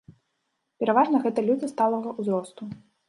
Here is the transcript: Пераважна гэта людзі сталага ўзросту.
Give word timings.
Пераважна 0.83 1.21
гэта 1.25 1.39
людзі 1.49 1.69
сталага 1.75 2.15
ўзросту. 2.25 2.63